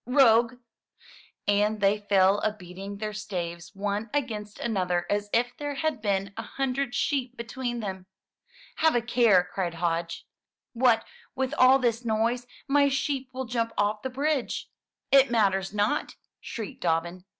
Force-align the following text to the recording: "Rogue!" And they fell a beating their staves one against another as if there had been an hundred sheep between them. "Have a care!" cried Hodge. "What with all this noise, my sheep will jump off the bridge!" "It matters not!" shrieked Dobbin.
"Rogue!" 0.07 0.55
And 1.47 1.79
they 1.79 1.99
fell 1.99 2.39
a 2.39 2.51
beating 2.57 2.97
their 2.97 3.13
staves 3.13 3.75
one 3.75 4.09
against 4.15 4.57
another 4.59 5.05
as 5.11 5.29
if 5.31 5.55
there 5.55 5.75
had 5.75 6.01
been 6.01 6.33
an 6.37 6.43
hundred 6.43 6.95
sheep 6.95 7.37
between 7.37 7.81
them. 7.81 8.07
"Have 8.77 8.95
a 8.95 9.01
care!" 9.03 9.43
cried 9.53 9.75
Hodge. 9.75 10.25
"What 10.73 11.05
with 11.35 11.53
all 11.55 11.77
this 11.77 12.03
noise, 12.03 12.47
my 12.67 12.89
sheep 12.89 13.29
will 13.31 13.45
jump 13.45 13.73
off 13.77 14.01
the 14.01 14.09
bridge!" 14.09 14.71
"It 15.11 15.29
matters 15.29 15.71
not!" 15.71 16.15
shrieked 16.39 16.81
Dobbin. 16.81 17.23